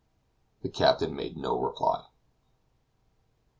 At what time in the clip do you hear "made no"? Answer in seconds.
1.15-1.59